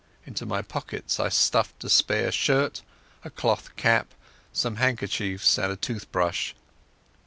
Into 0.25 0.47
my 0.47 0.63
pockets 0.63 1.19
I 1.19 1.29
stuffed 1.29 1.83
a 1.83 1.87
spare 1.89 2.31
shirt, 2.31 2.81
a 3.23 3.29
cloth 3.29 3.75
cap, 3.75 4.15
some 4.51 4.77
handkerchiefs, 4.77 5.59
and 5.59 5.71
a 5.73 5.75
tooth 5.75 6.11
brush. 6.11 6.55